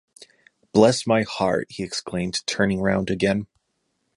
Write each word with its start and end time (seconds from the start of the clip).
‘Bless 0.73 1.05
my 1.05 1.21
heart!’ 1.21 1.67
he 1.69 1.83
exclaimed, 1.83 2.41
turning 2.47 2.81
round 2.81 3.11
again. 3.11 3.45